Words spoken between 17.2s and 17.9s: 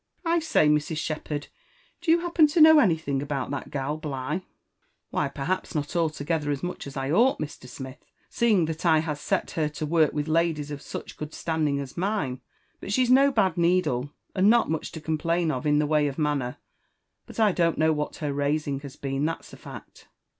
but I don't